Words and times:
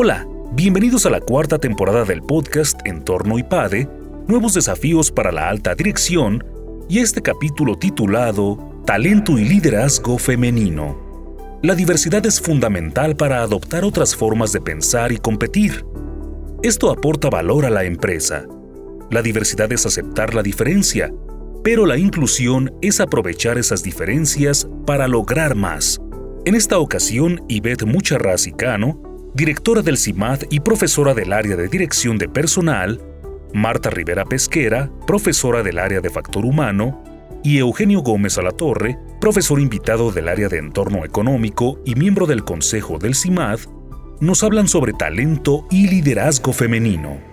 Hola, 0.00 0.28
bienvenidos 0.52 1.06
a 1.06 1.10
la 1.10 1.20
cuarta 1.20 1.58
temporada 1.58 2.04
del 2.04 2.22
podcast 2.22 2.78
Entorno 2.86 3.36
IPADE, 3.36 3.88
Nuevos 4.28 4.54
Desafíos 4.54 5.10
para 5.10 5.32
la 5.32 5.48
Alta 5.48 5.74
Dirección 5.74 6.44
y 6.88 7.00
este 7.00 7.20
capítulo 7.20 7.76
titulado 7.76 8.80
Talento 8.86 9.36
y 9.36 9.44
Liderazgo 9.44 10.16
Femenino. 10.16 11.58
La 11.64 11.74
diversidad 11.74 12.24
es 12.26 12.40
fundamental 12.40 13.16
para 13.16 13.42
adoptar 13.42 13.82
otras 13.82 14.14
formas 14.14 14.52
de 14.52 14.60
pensar 14.60 15.10
y 15.10 15.16
competir. 15.16 15.84
Esto 16.62 16.92
aporta 16.92 17.28
valor 17.28 17.66
a 17.66 17.70
la 17.70 17.82
empresa. 17.82 18.46
La 19.10 19.20
diversidad 19.20 19.72
es 19.72 19.84
aceptar 19.84 20.32
la 20.32 20.44
diferencia, 20.44 21.12
pero 21.64 21.86
la 21.86 21.98
inclusión 21.98 22.72
es 22.82 23.00
aprovechar 23.00 23.58
esas 23.58 23.82
diferencias 23.82 24.68
para 24.86 25.08
lograr 25.08 25.56
más. 25.56 26.00
En 26.44 26.54
esta 26.54 26.78
ocasión, 26.78 27.42
Ivette 27.48 27.84
Mucharraz-Cano 27.84 29.07
directora 29.34 29.82
del 29.82 29.98
CIMAD 29.98 30.42
y 30.50 30.60
profesora 30.60 31.14
del 31.14 31.32
área 31.32 31.56
de 31.56 31.68
dirección 31.68 32.18
de 32.18 32.28
personal, 32.28 33.00
Marta 33.52 33.90
Rivera 33.90 34.24
Pesquera, 34.24 34.90
profesora 35.06 35.62
del 35.62 35.78
área 35.78 36.00
de 36.00 36.10
factor 36.10 36.44
humano, 36.44 37.02
y 37.42 37.58
Eugenio 37.58 38.02
Gómez 38.02 38.36
Alatorre, 38.38 38.98
profesor 39.20 39.60
invitado 39.60 40.10
del 40.10 40.28
área 40.28 40.48
de 40.48 40.58
entorno 40.58 41.04
económico 41.04 41.80
y 41.84 41.94
miembro 41.94 42.26
del 42.26 42.44
consejo 42.44 42.98
del 42.98 43.14
CIMAD, 43.14 43.60
nos 44.20 44.42
hablan 44.42 44.66
sobre 44.66 44.92
talento 44.92 45.66
y 45.70 45.88
liderazgo 45.88 46.52
femenino. 46.52 47.28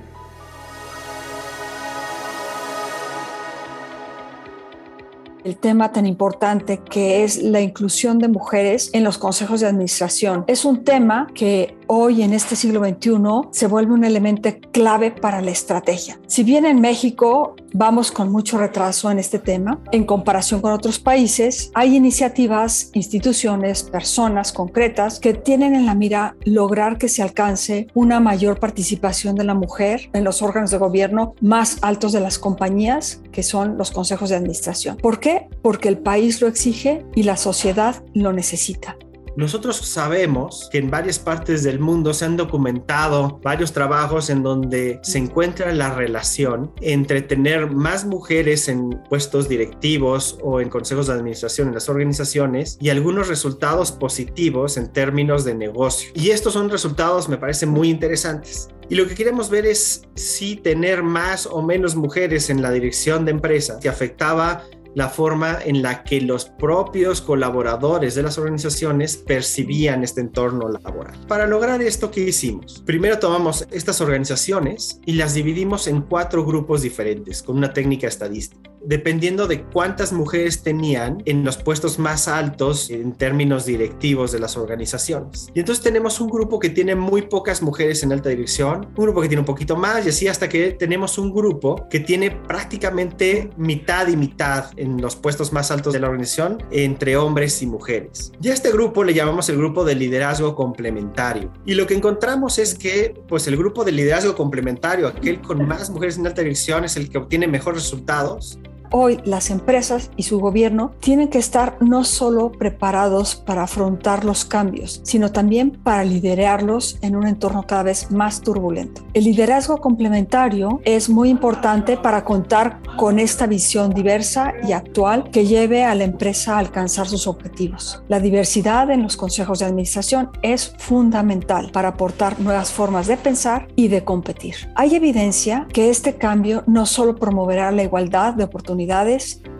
el 5.45 5.57
tema 5.57 5.91
tan 5.91 6.07
importante 6.07 6.79
que 6.79 7.23
es 7.23 7.37
la 7.37 7.61
inclusión 7.61 8.17
de 8.17 8.27
mujeres 8.27 8.89
en 8.93 9.03
los 9.03 9.19
consejos 9.19 9.61
de 9.61 9.67
administración. 9.67 10.43
Es 10.47 10.65
un 10.65 10.83
tema 10.83 11.27
que 11.35 11.77
hoy 11.87 12.21
en 12.21 12.33
este 12.33 12.55
siglo 12.55 12.83
XXI 12.83 13.49
se 13.51 13.67
vuelve 13.67 13.93
un 13.93 14.03
elemento 14.03 14.49
clave 14.71 15.11
para 15.11 15.41
la 15.41 15.51
estrategia. 15.51 16.19
Si 16.27 16.43
bien 16.43 16.65
en 16.65 16.81
México 16.81 17.55
vamos 17.73 18.11
con 18.11 18.31
mucho 18.31 18.57
retraso 18.57 19.11
en 19.11 19.19
este 19.19 19.39
tema, 19.39 19.81
en 19.91 20.05
comparación 20.05 20.61
con 20.61 20.71
otros 20.71 20.99
países, 20.99 21.71
hay 21.73 21.95
iniciativas, 21.95 22.89
instituciones, 22.93 23.83
personas 23.83 24.51
concretas 24.51 25.19
que 25.19 25.33
tienen 25.33 25.75
en 25.75 25.85
la 25.85 25.95
mira 25.95 26.35
lograr 26.45 26.97
que 26.97 27.09
se 27.09 27.21
alcance 27.21 27.87
una 27.93 28.19
mayor 28.19 28.59
participación 28.59 29.35
de 29.35 29.43
la 29.43 29.53
mujer 29.53 30.09
en 30.13 30.23
los 30.23 30.41
órganos 30.41 30.71
de 30.71 30.77
gobierno 30.77 31.35
más 31.41 31.77
altos 31.81 32.13
de 32.13 32.21
las 32.21 32.39
compañías, 32.39 33.21
que 33.31 33.43
son 33.43 33.77
los 33.77 33.91
consejos 33.91 34.29
de 34.29 34.37
administración. 34.37 34.97
¿Por 34.97 35.19
qué? 35.19 35.47
Porque 35.61 35.89
el 35.89 35.97
país 35.97 36.41
lo 36.41 36.47
exige 36.47 37.05
y 37.15 37.23
la 37.23 37.37
sociedad 37.37 38.03
lo 38.13 38.31
necesita. 38.31 38.97
Nosotros 39.37 39.75
sabemos 39.77 40.69
que 40.71 40.77
en 40.77 40.89
varias 40.89 41.19
partes 41.19 41.61
del 41.63 41.79
mundo 41.79 42.13
se 42.13 42.23
han 42.23 42.37
documentado 42.37 43.39
varios 43.43 43.73
trabajos 43.73 44.29
en 44.29 44.43
donde 44.43 44.99
se 45.03 45.17
encuentra 45.17 45.73
la 45.73 45.93
relación 45.93 46.71
entre 46.81 47.21
tener 47.21 47.69
más 47.69 48.05
mujeres 48.05 48.69
en 48.69 48.91
puestos 49.09 49.49
directivos 49.49 50.39
o 50.41 50.61
en 50.61 50.69
consejos 50.69 51.07
de 51.07 51.13
administración 51.13 51.67
en 51.67 51.73
las 51.73 51.89
organizaciones 51.89 52.77
y 52.79 52.89
algunos 52.89 53.27
resultados 53.27 53.91
positivos 53.91 54.77
en 54.77 54.91
términos 54.93 55.43
de 55.43 55.53
negocio. 55.55 56.11
Y 56.15 56.29
estos 56.29 56.53
son 56.53 56.69
resultados, 56.69 57.27
me 57.27 57.37
parecen 57.37 57.69
muy 57.69 57.89
interesantes. 57.89 58.69
Y 58.87 58.95
lo 58.95 59.07
que 59.07 59.15
queremos 59.15 59.49
ver 59.49 59.65
es 59.65 60.03
si 60.15 60.55
tener 60.55 61.03
más 61.03 61.45
o 61.45 61.61
menos 61.61 61.95
mujeres 61.95 62.49
en 62.49 62.61
la 62.61 62.71
dirección 62.71 63.25
de 63.25 63.31
empresas 63.31 63.79
que 63.81 63.89
afectaba 63.89 64.63
la 64.95 65.09
forma 65.09 65.59
en 65.63 65.81
la 65.81 66.03
que 66.03 66.21
los 66.21 66.45
propios 66.45 67.21
colaboradores 67.21 68.15
de 68.15 68.23
las 68.23 68.37
organizaciones 68.37 69.17
percibían 69.17 70.03
este 70.03 70.21
entorno 70.21 70.69
laboral. 70.69 71.19
Para 71.27 71.45
lograr 71.45 71.81
esto, 71.81 72.09
¿qué 72.09 72.21
hicimos? 72.21 72.81
Primero 72.85 73.19
tomamos 73.19 73.67
estas 73.71 74.01
organizaciones 74.01 74.99
y 75.05 75.13
las 75.13 75.33
dividimos 75.33 75.87
en 75.87 76.01
cuatro 76.01 76.45
grupos 76.45 76.81
diferentes 76.81 77.43
con 77.43 77.57
una 77.57 77.73
técnica 77.73 78.07
estadística 78.07 78.74
dependiendo 78.85 79.47
de 79.47 79.63
cuántas 79.63 80.13
mujeres 80.13 80.63
tenían 80.63 81.21
en 81.25 81.43
los 81.43 81.57
puestos 81.57 81.99
más 81.99 82.27
altos 82.27 82.89
en 82.89 83.13
términos 83.13 83.65
directivos 83.65 84.31
de 84.31 84.39
las 84.39 84.57
organizaciones. 84.57 85.49
Y 85.53 85.59
entonces 85.59 85.83
tenemos 85.83 86.19
un 86.19 86.29
grupo 86.29 86.59
que 86.59 86.69
tiene 86.69 86.95
muy 86.95 87.23
pocas 87.23 87.61
mujeres 87.61 88.03
en 88.03 88.11
alta 88.11 88.29
dirección, 88.29 88.87
un 88.95 89.05
grupo 89.05 89.21
que 89.21 89.27
tiene 89.27 89.41
un 89.41 89.45
poquito 89.45 89.75
más 89.75 90.05
y 90.05 90.09
así 90.09 90.27
hasta 90.27 90.49
que 90.49 90.71
tenemos 90.71 91.17
un 91.17 91.33
grupo 91.33 91.87
que 91.89 91.99
tiene 91.99 92.31
prácticamente 92.31 93.49
mitad 93.57 94.07
y 94.07 94.17
mitad 94.17 94.65
en 94.77 95.01
los 95.01 95.15
puestos 95.15 95.51
más 95.51 95.71
altos 95.71 95.93
de 95.93 95.99
la 95.99 96.07
organización 96.07 96.63
entre 96.71 97.17
hombres 97.17 97.61
y 97.61 97.67
mujeres. 97.67 98.31
Y 98.41 98.49
a 98.49 98.53
este 98.53 98.71
grupo 98.71 99.03
le 99.03 99.13
llamamos 99.13 99.49
el 99.49 99.57
grupo 99.57 99.83
de 99.85 99.95
liderazgo 99.95 100.55
complementario. 100.55 101.51
Y 101.65 101.73
lo 101.73 101.87
que 101.87 101.95
encontramos 101.95 102.59
es 102.59 102.75
que 102.75 103.13
pues 103.27 103.47
el 103.47 103.57
grupo 103.57 103.83
de 103.83 103.91
liderazgo 103.91 104.35
complementario, 104.35 105.07
aquel 105.07 105.41
con 105.41 105.65
más 105.67 105.89
mujeres 105.89 106.17
en 106.17 106.27
alta 106.27 106.41
dirección 106.41 106.85
es 106.85 106.97
el 106.97 107.09
que 107.09 107.17
obtiene 107.17 107.47
mejores 107.47 107.83
resultados 107.83 108.59
Hoy 108.97 109.19
las 109.25 109.49
empresas 109.49 110.09
y 110.15 110.23
su 110.23 110.39
gobierno 110.39 110.93
tienen 111.01 111.27
que 111.27 111.37
estar 111.37 111.75
no 111.81 112.05
solo 112.05 112.53
preparados 112.53 113.35
para 113.35 113.63
afrontar 113.63 114.23
los 114.23 114.45
cambios, 114.45 115.01
sino 115.03 115.33
también 115.33 115.71
para 115.71 116.05
liderarlos 116.05 116.97
en 117.01 117.17
un 117.17 117.27
entorno 117.27 117.67
cada 117.67 117.83
vez 117.83 118.09
más 118.09 118.39
turbulento. 118.39 119.01
El 119.13 119.25
liderazgo 119.25 119.81
complementario 119.81 120.79
es 120.85 121.09
muy 121.09 121.27
importante 121.27 121.97
para 121.97 122.23
contar 122.23 122.79
con 122.95 123.19
esta 123.19 123.47
visión 123.47 123.93
diversa 123.93 124.53
y 124.65 124.71
actual 124.71 125.29
que 125.29 125.45
lleve 125.45 125.83
a 125.83 125.93
la 125.93 126.05
empresa 126.05 126.55
a 126.55 126.59
alcanzar 126.59 127.09
sus 127.09 127.27
objetivos. 127.27 128.01
La 128.07 128.21
diversidad 128.21 128.89
en 128.91 129.03
los 129.03 129.17
consejos 129.17 129.59
de 129.59 129.65
administración 129.65 130.29
es 130.41 130.73
fundamental 130.77 131.69
para 131.73 131.89
aportar 131.89 132.39
nuevas 132.39 132.71
formas 132.71 133.07
de 133.07 133.17
pensar 133.17 133.67
y 133.75 133.89
de 133.89 134.05
competir. 134.05 134.55
Hay 134.75 134.95
evidencia 134.95 135.67
que 135.73 135.89
este 135.89 136.15
cambio 136.15 136.63
no 136.65 136.85
solo 136.85 137.17
promoverá 137.17 137.71
la 137.71 137.83
igualdad 137.83 138.35
de 138.35 138.45
oportunidades, 138.45 138.84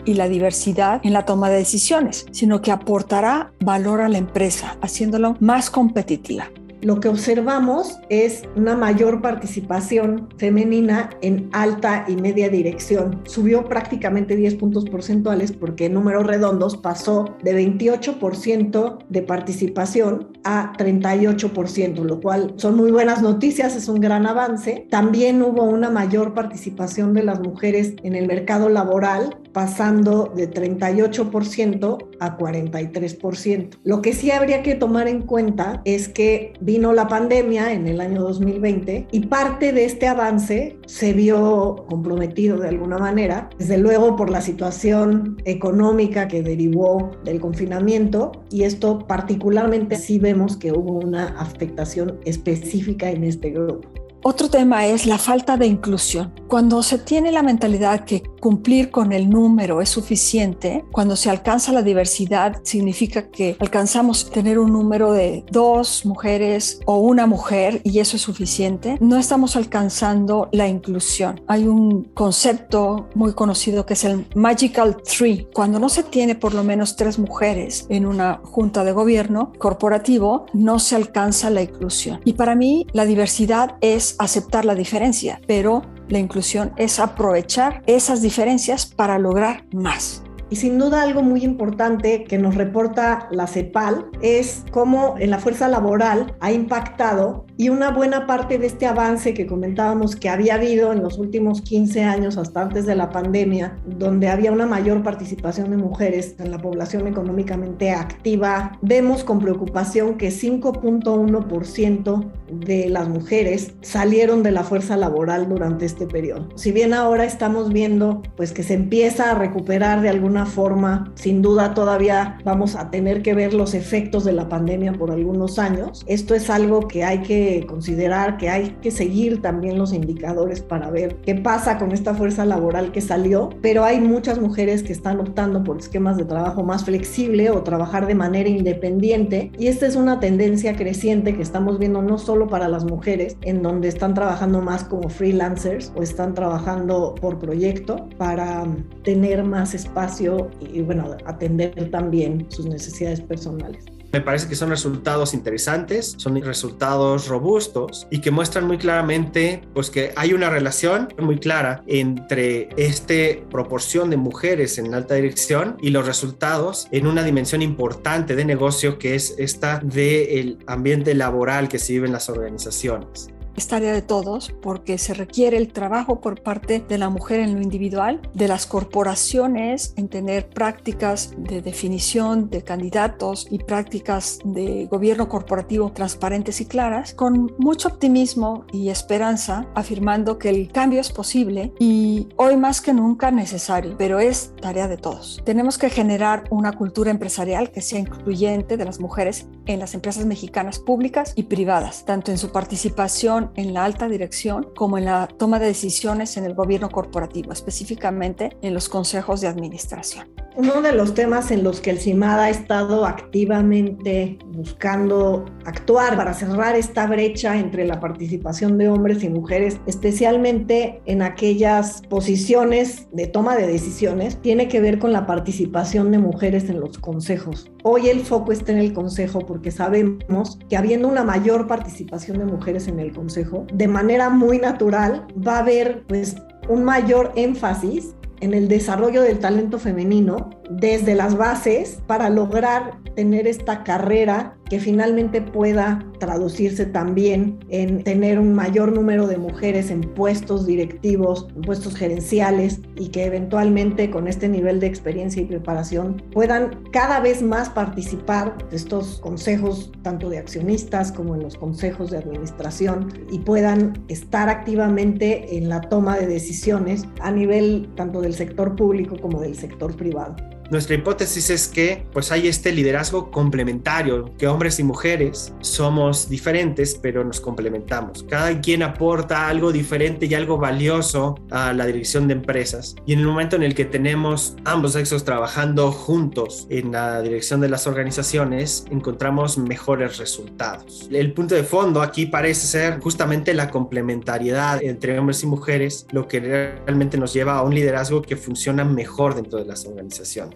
y 0.04 0.14
la 0.14 0.28
diversidad 0.28 1.00
en 1.04 1.12
la 1.12 1.24
toma 1.24 1.50
de 1.50 1.56
decisiones, 1.56 2.26
sino 2.30 2.62
que 2.62 2.72
aportará 2.72 3.52
valor 3.60 4.00
a 4.00 4.08
la 4.08 4.18
empresa, 4.18 4.76
haciéndolo 4.80 5.36
más 5.40 5.70
competitiva 5.70 6.50
lo 6.86 7.00
que 7.00 7.08
observamos 7.08 7.98
es 8.10 8.44
una 8.54 8.76
mayor 8.76 9.20
participación 9.20 10.28
femenina 10.36 11.10
en 11.20 11.50
alta 11.52 12.04
y 12.06 12.14
media 12.14 12.48
dirección. 12.48 13.22
Subió 13.26 13.64
prácticamente 13.64 14.36
10 14.36 14.54
puntos 14.54 14.84
porcentuales 14.84 15.50
porque 15.50 15.86
en 15.86 15.94
números 15.94 16.28
redondos 16.28 16.76
pasó 16.76 17.34
de 17.42 17.60
28% 17.60 18.98
de 19.08 19.22
participación 19.22 20.28
a 20.44 20.74
38%, 20.74 22.04
lo 22.04 22.20
cual 22.20 22.54
son 22.54 22.76
muy 22.76 22.92
buenas 22.92 23.20
noticias, 23.20 23.74
es 23.74 23.88
un 23.88 24.00
gran 24.00 24.24
avance. 24.24 24.86
También 24.88 25.42
hubo 25.42 25.64
una 25.64 25.90
mayor 25.90 26.34
participación 26.34 27.14
de 27.14 27.24
las 27.24 27.40
mujeres 27.40 27.94
en 28.04 28.14
el 28.14 28.28
mercado 28.28 28.68
laboral, 28.68 29.36
pasando 29.56 30.30
de 30.36 30.50
38% 30.50 32.08
a 32.20 32.36
43%. 32.36 33.78
Lo 33.84 34.02
que 34.02 34.12
sí 34.12 34.30
habría 34.30 34.62
que 34.62 34.74
tomar 34.74 35.08
en 35.08 35.22
cuenta 35.22 35.80
es 35.86 36.10
que 36.10 36.52
vino 36.60 36.92
la 36.92 37.08
pandemia 37.08 37.72
en 37.72 37.86
el 37.86 38.02
año 38.02 38.20
2020 38.20 39.06
y 39.10 39.20
parte 39.28 39.72
de 39.72 39.86
este 39.86 40.08
avance 40.08 40.76
se 40.84 41.14
vio 41.14 41.86
comprometido 41.88 42.58
de 42.58 42.68
alguna 42.68 42.98
manera, 42.98 43.48
desde 43.58 43.78
luego 43.78 44.14
por 44.14 44.28
la 44.28 44.42
situación 44.42 45.38
económica 45.46 46.28
que 46.28 46.42
derivó 46.42 47.12
del 47.24 47.40
confinamiento 47.40 48.32
y 48.50 48.64
esto 48.64 49.06
particularmente 49.06 49.96
sí 49.96 50.18
vemos 50.18 50.58
que 50.58 50.72
hubo 50.72 50.98
una 50.98 51.28
afectación 51.38 52.20
específica 52.26 53.10
en 53.10 53.24
este 53.24 53.52
grupo. 53.52 54.05
Otro 54.28 54.50
tema 54.50 54.86
es 54.86 55.06
la 55.06 55.18
falta 55.18 55.56
de 55.56 55.68
inclusión. 55.68 56.34
Cuando 56.48 56.82
se 56.82 56.98
tiene 56.98 57.30
la 57.30 57.44
mentalidad 57.44 58.04
que 58.04 58.24
cumplir 58.40 58.90
con 58.90 59.12
el 59.12 59.30
número 59.30 59.80
es 59.80 59.88
suficiente, 59.88 60.84
cuando 60.90 61.14
se 61.14 61.30
alcanza 61.30 61.72
la 61.72 61.82
diversidad 61.82 62.60
significa 62.64 63.30
que 63.30 63.56
alcanzamos 63.60 64.28
tener 64.30 64.58
un 64.58 64.72
número 64.72 65.12
de 65.12 65.44
dos 65.52 66.04
mujeres 66.04 66.80
o 66.86 66.98
una 66.98 67.26
mujer 67.26 67.80
y 67.84 68.00
eso 68.00 68.16
es 68.16 68.22
suficiente, 68.22 68.96
no 69.00 69.16
estamos 69.16 69.54
alcanzando 69.54 70.48
la 70.50 70.66
inclusión. 70.66 71.40
Hay 71.46 71.68
un 71.68 72.04
concepto 72.14 73.08
muy 73.14 73.32
conocido 73.32 73.86
que 73.86 73.94
es 73.94 74.02
el 74.02 74.26
Magical 74.34 74.96
Tree. 75.02 75.48
Cuando 75.54 75.78
no 75.78 75.88
se 75.88 76.02
tiene 76.02 76.34
por 76.34 76.52
lo 76.52 76.64
menos 76.64 76.96
tres 76.96 77.18
mujeres 77.18 77.86
en 77.90 78.06
una 78.06 78.40
junta 78.42 78.82
de 78.82 78.90
gobierno 78.90 79.52
corporativo, 79.58 80.46
no 80.52 80.80
se 80.80 80.96
alcanza 80.96 81.48
la 81.48 81.62
inclusión. 81.62 82.20
Y 82.24 82.32
para 82.32 82.56
mí 82.56 82.88
la 82.92 83.04
diversidad 83.04 83.76
es 83.80 84.15
aceptar 84.18 84.64
la 84.64 84.74
diferencia, 84.74 85.40
pero 85.46 85.82
la 86.08 86.18
inclusión 86.18 86.72
es 86.76 86.98
aprovechar 86.98 87.82
esas 87.86 88.22
diferencias 88.22 88.86
para 88.86 89.18
lograr 89.18 89.64
más. 89.72 90.22
Y 90.48 90.56
sin 90.56 90.78
duda 90.78 91.02
algo 91.02 91.22
muy 91.22 91.42
importante 91.42 92.24
que 92.24 92.38
nos 92.38 92.54
reporta 92.54 93.28
la 93.30 93.46
CEPAL 93.46 94.06
es 94.22 94.64
cómo 94.70 95.16
en 95.18 95.30
la 95.30 95.38
fuerza 95.38 95.68
laboral 95.68 96.34
ha 96.40 96.52
impactado 96.52 97.46
y 97.56 97.70
una 97.70 97.90
buena 97.90 98.26
parte 98.26 98.58
de 98.58 98.66
este 98.66 98.86
avance 98.86 99.32
que 99.32 99.46
comentábamos 99.46 100.14
que 100.14 100.28
había 100.28 100.56
habido 100.56 100.92
en 100.92 101.02
los 101.02 101.18
últimos 101.18 101.62
15 101.62 102.04
años 102.04 102.36
hasta 102.36 102.60
antes 102.62 102.86
de 102.86 102.94
la 102.94 103.10
pandemia, 103.10 103.78
donde 103.86 104.28
había 104.28 104.52
una 104.52 104.66
mayor 104.66 105.02
participación 105.02 105.70
de 105.70 105.78
mujeres 105.78 106.36
en 106.38 106.50
la 106.50 106.58
población 106.58 107.06
económicamente 107.06 107.92
activa, 107.92 108.78
vemos 108.82 109.24
con 109.24 109.38
preocupación 109.38 110.18
que 110.18 110.28
5.1% 110.28 112.30
de 112.50 112.90
las 112.90 113.08
mujeres 113.08 113.72
salieron 113.80 114.42
de 114.42 114.50
la 114.50 114.62
fuerza 114.62 114.96
laboral 114.96 115.48
durante 115.48 115.86
este 115.86 116.06
periodo. 116.06 116.48
Si 116.56 116.72
bien 116.72 116.92
ahora 116.92 117.24
estamos 117.24 117.72
viendo 117.72 118.22
pues 118.36 118.52
que 118.52 118.62
se 118.62 118.74
empieza 118.74 119.30
a 119.30 119.34
recuperar 119.34 120.02
de 120.02 120.10
alguna 120.10 120.35
forma, 120.44 121.12
sin 121.14 121.40
duda 121.40 121.72
todavía 121.72 122.38
vamos 122.44 122.76
a 122.76 122.90
tener 122.90 123.22
que 123.22 123.32
ver 123.32 123.54
los 123.54 123.72
efectos 123.72 124.24
de 124.24 124.32
la 124.32 124.48
pandemia 124.48 124.92
por 124.92 125.10
algunos 125.10 125.58
años. 125.58 126.04
Esto 126.06 126.34
es 126.34 126.50
algo 126.50 126.88
que 126.88 127.04
hay 127.04 127.22
que 127.22 127.64
considerar, 127.66 128.36
que 128.36 128.50
hay 128.50 128.76
que 128.82 128.90
seguir 128.90 129.40
también 129.40 129.78
los 129.78 129.92
indicadores 129.92 130.60
para 130.60 130.90
ver 130.90 131.16
qué 131.22 131.34
pasa 131.34 131.78
con 131.78 131.92
esta 131.92 132.14
fuerza 132.14 132.44
laboral 132.44 132.92
que 132.92 133.00
salió, 133.00 133.50
pero 133.62 133.84
hay 133.84 134.00
muchas 134.00 134.40
mujeres 134.40 134.82
que 134.82 134.92
están 134.92 135.20
optando 135.20 135.62
por 135.62 135.78
esquemas 135.78 136.16
de 136.16 136.24
trabajo 136.24 136.64
más 136.64 136.84
flexible 136.84 137.50
o 137.50 137.62
trabajar 137.62 138.06
de 138.06 138.14
manera 138.14 138.48
independiente 138.48 139.52
y 139.58 139.68
esta 139.68 139.86
es 139.86 139.96
una 139.96 140.18
tendencia 140.18 140.76
creciente 140.76 141.36
que 141.36 141.42
estamos 141.42 141.78
viendo 141.78 142.02
no 142.02 142.18
solo 142.18 142.48
para 142.48 142.68
las 142.68 142.84
mujeres, 142.84 143.36
en 143.42 143.62
donde 143.62 143.88
están 143.88 144.14
trabajando 144.14 144.60
más 144.60 144.84
como 144.84 145.08
freelancers 145.08 145.92
o 145.94 146.02
están 146.02 146.34
trabajando 146.34 147.14
por 147.20 147.38
proyecto 147.38 148.08
para 148.18 148.66
tener 149.04 149.44
más 149.44 149.74
espacio 149.74 150.25
y 150.60 150.82
bueno, 150.82 151.16
atender 151.24 151.90
también 151.90 152.46
sus 152.48 152.66
necesidades 152.66 153.20
personales. 153.20 153.84
Me 154.12 154.20
parece 154.20 154.48
que 154.48 154.54
son 154.54 154.70
resultados 154.70 155.34
interesantes, 155.34 156.14
son 156.16 156.40
resultados 156.40 157.28
robustos 157.28 158.06
y 158.10 158.20
que 158.20 158.30
muestran 158.30 158.66
muy 158.66 158.78
claramente 158.78 159.62
pues 159.74 159.90
que 159.90 160.12
hay 160.16 160.32
una 160.32 160.48
relación 160.48 161.08
muy 161.18 161.38
clara 161.38 161.82
entre 161.86 162.68
esta 162.76 163.14
proporción 163.50 164.08
de 164.08 164.16
mujeres 164.16 164.78
en 164.78 164.94
alta 164.94 165.16
dirección 165.16 165.76
y 165.82 165.90
los 165.90 166.06
resultados 166.06 166.88
en 166.92 167.06
una 167.06 167.24
dimensión 167.24 167.62
importante 167.62 168.36
de 168.36 168.44
negocio 168.44 168.98
que 168.98 169.16
es 169.16 169.34
esta 169.38 169.80
del 169.80 170.58
ambiente 170.66 171.14
laboral 171.14 171.68
que 171.68 171.78
se 171.78 171.92
vive 171.92 172.06
en 172.06 172.12
las 172.14 172.30
organizaciones 172.30 173.35
es 173.56 173.68
tarea 173.68 173.92
de 173.92 174.02
todos 174.02 174.54
porque 174.62 174.98
se 174.98 175.14
requiere 175.14 175.56
el 175.56 175.72
trabajo 175.72 176.20
por 176.20 176.42
parte 176.42 176.84
de 176.86 176.98
la 176.98 177.08
mujer 177.08 177.40
en 177.40 177.54
lo 177.54 177.62
individual, 177.62 178.20
de 178.34 178.48
las 178.48 178.66
corporaciones 178.66 179.94
en 179.96 180.08
tener 180.08 180.48
prácticas 180.48 181.34
de 181.36 181.62
definición 181.62 182.50
de 182.50 182.62
candidatos 182.62 183.46
y 183.50 183.58
prácticas 183.58 184.38
de 184.44 184.86
gobierno 184.86 185.28
corporativo 185.28 185.92
transparentes 185.92 186.60
y 186.60 186.66
claras, 186.66 187.14
con 187.14 187.54
mucho 187.58 187.88
optimismo 187.88 188.64
y 188.72 188.88
esperanza, 188.90 189.66
afirmando 189.74 190.38
que 190.38 190.50
el 190.50 190.70
cambio 190.70 191.00
es 191.00 191.10
posible 191.10 191.72
y 191.78 192.28
hoy 192.36 192.56
más 192.56 192.80
que 192.80 192.92
nunca 192.92 193.30
necesario, 193.30 193.94
pero 193.98 194.20
es 194.20 194.52
tarea 194.60 194.88
de 194.88 194.96
todos. 194.96 195.40
Tenemos 195.44 195.78
que 195.78 195.90
generar 195.90 196.44
una 196.50 196.72
cultura 196.72 197.10
empresarial 197.10 197.70
que 197.70 197.80
sea 197.80 197.98
incluyente 197.98 198.76
de 198.76 198.84
las 198.84 199.00
mujeres 199.00 199.46
en 199.66 199.80
las 199.80 199.94
empresas 199.94 200.26
mexicanas 200.26 200.78
públicas 200.78 201.32
y 201.36 201.44
privadas, 201.44 202.04
tanto 202.04 202.30
en 202.30 202.38
su 202.38 202.50
participación 202.52 203.50
en 203.56 203.74
la 203.74 203.84
alta 203.84 204.08
dirección 204.08 204.68
como 204.74 204.98
en 204.98 205.06
la 205.06 205.26
toma 205.26 205.58
de 205.58 205.66
decisiones 205.66 206.36
en 206.36 206.44
el 206.44 206.54
gobierno 206.54 206.88
corporativo, 206.88 207.52
específicamente 207.52 208.56
en 208.62 208.74
los 208.74 208.88
consejos 208.88 209.40
de 209.40 209.48
administración. 209.48 210.28
Uno 210.58 210.80
de 210.80 210.92
los 210.92 211.12
temas 211.12 211.50
en 211.50 211.62
los 211.62 211.82
que 211.82 211.90
el 211.90 211.98
CIMAD 211.98 212.40
ha 212.40 212.48
estado 212.48 213.04
activamente 213.04 214.38
buscando 214.46 215.44
actuar 215.66 216.16
para 216.16 216.32
cerrar 216.32 216.74
esta 216.76 217.06
brecha 217.06 217.58
entre 217.58 217.86
la 217.86 218.00
participación 218.00 218.78
de 218.78 218.88
hombres 218.88 219.22
y 219.22 219.28
mujeres, 219.28 219.78
especialmente 219.86 221.02
en 221.04 221.20
aquellas 221.20 222.00
posiciones 222.08 223.06
de 223.12 223.26
toma 223.26 223.54
de 223.54 223.66
decisiones, 223.66 224.40
tiene 224.40 224.66
que 224.68 224.80
ver 224.80 224.98
con 224.98 225.12
la 225.12 225.26
participación 225.26 226.10
de 226.10 226.20
mujeres 226.20 226.70
en 226.70 226.80
los 226.80 226.96
consejos. 226.96 227.70
Hoy 227.82 228.08
el 228.08 228.20
foco 228.20 228.52
está 228.52 228.72
en 228.72 228.78
el 228.78 228.94
consejo 228.94 229.40
porque 229.56 229.70
sabemos 229.70 230.58
que 230.68 230.76
habiendo 230.76 231.08
una 231.08 231.24
mayor 231.24 231.66
participación 231.66 232.36
de 232.36 232.44
mujeres 232.44 232.88
en 232.88 233.00
el 233.00 233.10
consejo, 233.14 233.66
de 233.72 233.88
manera 233.88 234.28
muy 234.28 234.58
natural 234.58 235.26
va 235.34 235.56
a 235.56 235.60
haber 235.60 236.04
pues 236.06 236.36
un 236.68 236.84
mayor 236.84 237.32
énfasis 237.36 238.14
en 238.42 238.52
el 238.52 238.68
desarrollo 238.68 239.22
del 239.22 239.38
talento 239.38 239.78
femenino 239.78 240.50
desde 240.70 241.14
las 241.14 241.36
bases 241.36 242.02
para 242.06 242.30
lograr 242.30 242.98
tener 243.14 243.46
esta 243.46 243.82
carrera 243.82 244.56
que 244.68 244.78
finalmente 244.80 245.40
pueda 245.40 246.04
traducirse 246.18 246.86
también 246.86 247.58
en 247.68 248.02
tener 248.02 248.38
un 248.38 248.52
mayor 248.52 248.92
número 248.92 249.26
de 249.26 249.38
mujeres 249.38 249.90
en 249.90 250.00
puestos 250.00 250.66
directivos, 250.66 251.46
en 251.54 251.62
puestos 251.62 251.94
gerenciales 251.94 252.80
y 252.96 253.08
que 253.08 253.24
eventualmente 253.24 254.10
con 254.10 254.28
este 254.28 254.48
nivel 254.48 254.80
de 254.80 254.88
experiencia 254.88 255.40
y 255.40 255.46
preparación 255.46 256.22
puedan 256.32 256.82
cada 256.92 257.20
vez 257.20 257.42
más 257.42 257.70
participar 257.70 258.56
de 258.70 258.76
estos 258.76 259.20
consejos 259.20 259.92
tanto 260.02 260.28
de 260.28 260.38
accionistas 260.38 261.12
como 261.12 261.34
en 261.36 261.42
los 261.42 261.56
consejos 261.56 262.10
de 262.10 262.18
administración 262.18 263.12
y 263.30 263.38
puedan 263.38 264.04
estar 264.08 264.48
activamente 264.48 265.56
en 265.56 265.68
la 265.68 265.80
toma 265.80 266.16
de 266.18 266.26
decisiones 266.26 267.04
a 267.20 267.30
nivel 267.30 267.88
tanto 267.94 268.20
del 268.20 268.34
sector 268.34 268.74
público 268.76 269.16
como 269.20 269.40
del 269.40 269.56
sector 269.56 269.96
privado. 269.96 270.36
Nuestra 270.70 270.96
hipótesis 270.96 271.50
es 271.50 271.68
que 271.68 272.04
pues 272.12 272.32
hay 272.32 272.48
este 272.48 272.72
liderazgo 272.72 273.30
complementario, 273.30 274.32
que 274.36 274.48
hombres 274.48 274.80
y 274.80 274.84
mujeres 274.84 275.54
somos 275.60 276.28
diferentes, 276.28 276.98
pero 277.00 277.22
nos 277.22 277.40
complementamos. 277.40 278.24
Cada 278.28 278.60
quien 278.60 278.82
aporta 278.82 279.48
algo 279.48 279.70
diferente 279.70 280.26
y 280.26 280.34
algo 280.34 280.58
valioso 280.58 281.36
a 281.50 281.72
la 281.72 281.86
dirección 281.86 282.26
de 282.26 282.34
empresas. 282.34 282.96
Y 283.06 283.12
en 283.12 283.20
el 283.20 283.26
momento 283.26 283.56
en 283.56 283.62
el 283.62 283.74
que 283.74 283.84
tenemos 283.84 284.56
ambos 284.64 284.92
sexos 284.92 285.24
trabajando 285.24 285.92
juntos 285.92 286.66
en 286.68 286.92
la 286.92 287.22
dirección 287.22 287.60
de 287.60 287.68
las 287.68 287.86
organizaciones, 287.86 288.84
encontramos 288.90 289.58
mejores 289.58 290.18
resultados. 290.18 291.08
El 291.12 291.32
punto 291.32 291.54
de 291.54 291.62
fondo 291.62 292.02
aquí 292.02 292.26
parece 292.26 292.66
ser 292.66 293.00
justamente 293.00 293.54
la 293.54 293.70
complementariedad 293.70 294.82
entre 294.82 295.18
hombres 295.18 295.42
y 295.42 295.46
mujeres, 295.46 296.06
lo 296.10 296.26
que 296.26 296.40
realmente 296.40 297.18
nos 297.18 297.32
lleva 297.32 297.58
a 297.58 297.62
un 297.62 297.74
liderazgo 297.74 298.22
que 298.22 298.36
funciona 298.36 298.84
mejor 298.84 299.34
dentro 299.34 299.58
de 299.58 299.66
las 299.66 299.86
organizaciones. 299.86 300.55